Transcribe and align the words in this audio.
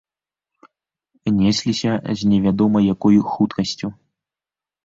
Несліся 1.41 1.91
з 2.21 2.31
невядома 2.31 2.79
якой 2.93 3.17
хуткасцю. 3.35 3.87